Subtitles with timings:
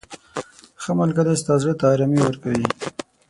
[0.81, 2.65] •ښه ملګری ستا زړه ته ارامي ورکوي.